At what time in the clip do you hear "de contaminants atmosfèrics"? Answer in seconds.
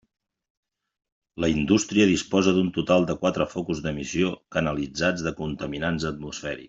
5.29-6.59